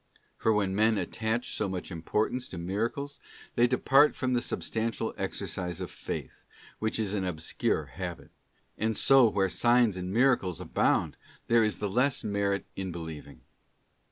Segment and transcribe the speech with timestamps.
[0.35, 3.19] For when men attach so much importance to miracles,
[3.53, 6.43] they depart from the substantial exercise of faith,
[6.79, 8.31] which is an obscure habit;
[8.79, 13.41] and so where signs and miracles abound, there is the less merit in believing.